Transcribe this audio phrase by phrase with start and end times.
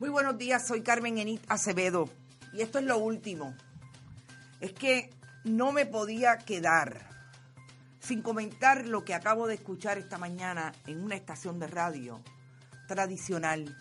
[0.00, 2.08] Muy buenos días, soy Carmen Enit Acevedo
[2.54, 3.54] y esto es lo último.
[4.58, 5.10] Es que
[5.44, 7.06] no me podía quedar
[8.00, 12.18] sin comentar lo que acabo de escuchar esta mañana en una estación de radio
[12.88, 13.76] tradicional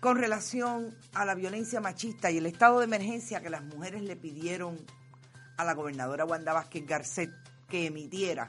[0.00, 4.16] con relación a la violencia machista y el estado de emergencia que las mujeres le
[4.16, 4.78] pidieron
[5.58, 7.30] a la gobernadora Wanda Vázquez Garcet
[7.68, 8.48] que emitiera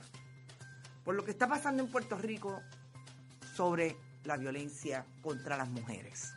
[1.04, 2.62] por lo que está pasando en Puerto Rico
[3.54, 6.32] sobre la violencia contra las mujeres.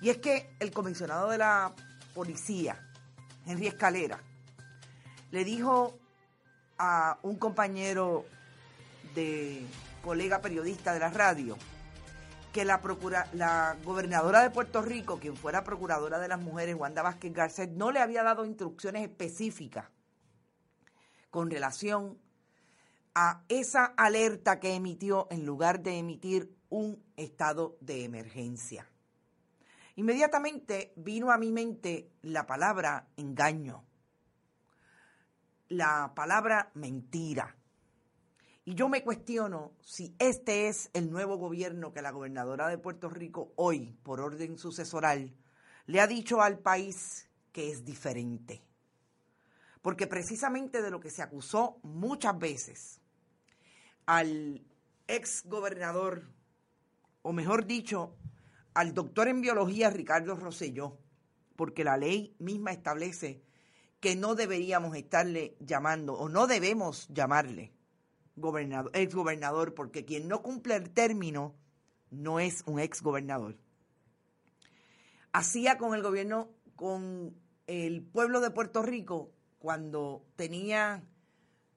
[0.00, 1.74] Y es que el comisionado de la
[2.14, 2.78] policía,
[3.46, 4.20] Henry Escalera,
[5.30, 5.98] le dijo
[6.78, 8.24] a un compañero
[9.14, 9.66] de
[10.02, 11.56] colega periodista de la radio
[12.52, 17.02] que la, procura, la gobernadora de Puerto Rico, quien fuera procuradora de las mujeres, Wanda
[17.02, 19.86] Vázquez Garcet, no le había dado instrucciones específicas
[21.28, 22.18] con relación
[23.14, 28.86] a esa alerta que emitió en lugar de emitir un estado de emergencia.
[29.96, 33.82] Inmediatamente vino a mi mente la palabra engaño,
[35.68, 37.56] la palabra mentira.
[38.66, 43.08] Y yo me cuestiono si este es el nuevo gobierno que la gobernadora de Puerto
[43.08, 45.34] Rico hoy, por orden sucesoral,
[45.86, 48.62] le ha dicho al país que es diferente.
[49.80, 53.00] Porque precisamente de lo que se acusó muchas veces
[54.04, 54.62] al
[55.06, 56.28] ex gobernador,
[57.22, 58.14] o mejor dicho,
[58.76, 60.98] al doctor en biología Ricardo Rosselló,
[61.56, 63.42] porque la ley misma establece
[64.00, 67.72] que no deberíamos estarle llamando o no debemos llamarle
[68.36, 71.54] gobernador, ex gobernador, porque quien no cumple el término
[72.10, 73.56] no es un ex gobernador.
[75.32, 77.34] Hacía con el gobierno, con
[77.66, 81.02] el pueblo de Puerto Rico, cuando tenía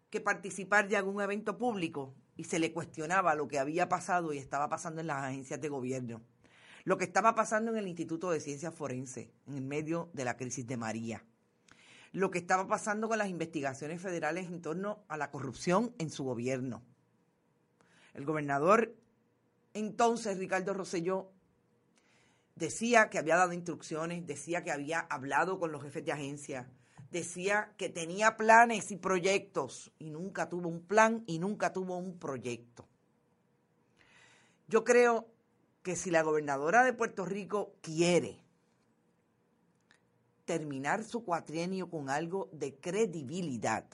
[0.09, 4.38] que participar de algún evento público y se le cuestionaba lo que había pasado y
[4.38, 6.22] estaba pasando en las agencias de gobierno
[6.84, 10.66] lo que estaba pasando en el Instituto de Ciencias Forense en medio de la crisis
[10.66, 11.23] de María,
[12.12, 16.23] lo que estaba pasando con las investigaciones federales en torno a la corrupción en su
[16.23, 16.81] gobierno.
[18.13, 18.95] El gobernador
[19.73, 21.31] entonces, Ricardo Rosselló,
[22.56, 26.69] decía que había dado instrucciones, decía que había hablado con los jefes de agencia,
[27.11, 32.17] decía que tenía planes y proyectos y nunca tuvo un plan y nunca tuvo un
[32.17, 32.88] proyecto.
[34.67, 35.28] Yo creo
[35.84, 38.44] que si la gobernadora de Puerto Rico quiere
[40.45, 43.85] terminar su cuatrienio con algo de credibilidad,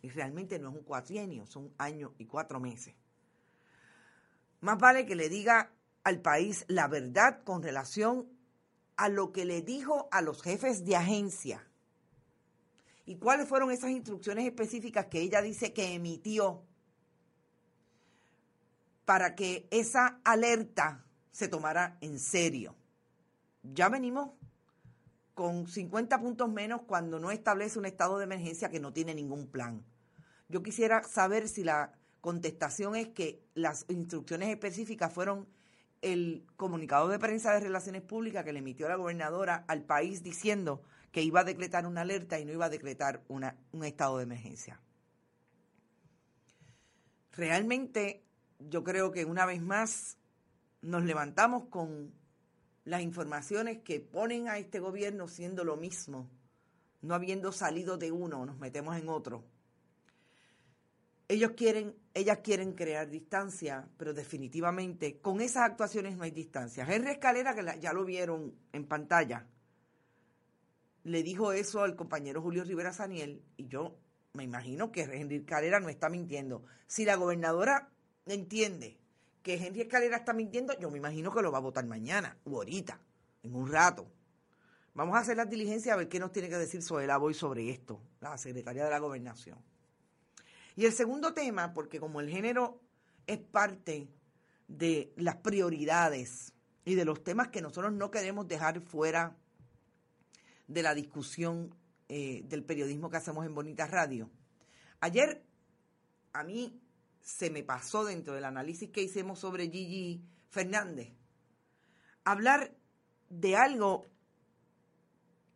[0.00, 2.94] y realmente no es un cuatrienio, son año y cuatro meses,
[4.60, 5.72] más vale que le diga
[6.04, 8.28] al país la verdad con relación
[8.96, 11.64] a lo que le dijo a los jefes de agencia.
[13.06, 16.62] ¿Y cuáles fueron esas instrucciones específicas que ella dice que emitió
[19.04, 21.07] para que esa alerta
[21.38, 22.74] se tomara en serio.
[23.62, 24.30] Ya venimos
[25.34, 29.46] con 50 puntos menos cuando no establece un estado de emergencia que no tiene ningún
[29.46, 29.84] plan.
[30.48, 35.46] Yo quisiera saber si la contestación es que las instrucciones específicas fueron
[36.02, 40.82] el comunicado de prensa de Relaciones Públicas que le emitió la gobernadora al país diciendo
[41.12, 44.24] que iba a decretar una alerta y no iba a decretar una, un estado de
[44.24, 44.80] emergencia.
[47.30, 48.24] Realmente
[48.58, 50.17] yo creo que una vez más
[50.82, 52.12] nos levantamos con
[52.84, 56.30] las informaciones que ponen a este gobierno siendo lo mismo,
[57.02, 59.44] no habiendo salido de uno, nos metemos en otro.
[61.28, 66.86] Ellos quieren, ellas quieren crear distancia, pero definitivamente con esas actuaciones no hay distancia.
[66.88, 69.46] Henry Escalera, que ya lo vieron en pantalla,
[71.04, 73.98] le dijo eso al compañero Julio Rivera Saniel, y yo
[74.32, 76.64] me imagino que Henry Escalera no está mintiendo.
[76.86, 77.90] Si la gobernadora
[78.24, 78.98] entiende
[79.42, 82.56] que Henry Escalera está mintiendo, yo me imagino que lo va a votar mañana o
[82.56, 83.00] ahorita,
[83.42, 84.06] en un rato.
[84.94, 87.70] Vamos a hacer la diligencia a ver qué nos tiene que decir Soela Boy sobre
[87.70, 89.58] esto, la secretaria de la gobernación.
[90.74, 92.80] Y el segundo tema, porque como el género
[93.26, 94.08] es parte
[94.68, 96.52] de las prioridades
[96.84, 99.36] y de los temas que nosotros no queremos dejar fuera
[100.66, 101.74] de la discusión
[102.08, 104.30] eh, del periodismo que hacemos en Bonita Radio.
[105.00, 105.42] Ayer
[106.32, 106.80] a mí
[107.20, 111.18] se me pasó dentro del análisis que hicimos sobre Gigi Fernández
[112.30, 112.74] hablar
[113.30, 114.06] de algo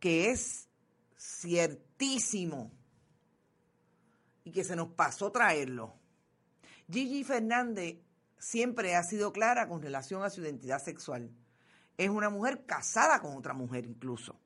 [0.00, 0.69] que es
[1.17, 2.73] ciertísimo
[4.44, 5.94] y que se nos pasó traerlo.
[6.91, 7.99] Gigi Fernández
[8.38, 11.31] siempre ha sido clara con relación a su identidad sexual.
[11.99, 14.41] Es una mujer casada con otra mujer incluso.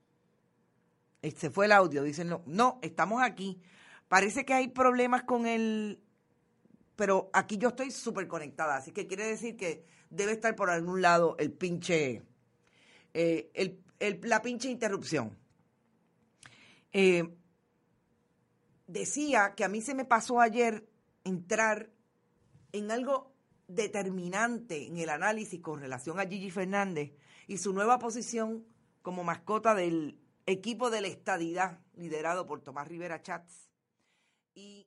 [1.37, 3.61] Se fue el audio, dicen, no, no, estamos aquí.
[4.09, 6.01] Parece que hay problemas con el,
[6.97, 11.03] pero aquí yo estoy súper conectada, así que quiere decir que debe estar por algún
[11.03, 12.23] lado el pinche,
[13.13, 15.37] eh, el, la pinche interrupción.
[16.93, 17.29] Eh,
[18.87, 20.89] decía que a mí se me pasó ayer
[21.25, 21.91] entrar
[22.73, 23.35] en algo
[23.69, 27.13] determinante en el análisis con relación a Gigi Fernández
[27.47, 28.65] y su nueva posición
[29.03, 33.69] como mascota del equipo de la estadidad liderado por Tomás Rivera Chats.
[34.55, 34.87] Y